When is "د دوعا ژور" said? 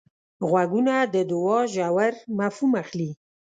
1.13-2.13